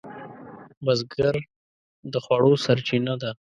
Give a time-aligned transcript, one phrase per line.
[0.85, 1.35] بزګر
[2.11, 3.31] د خوړو سرچینه ده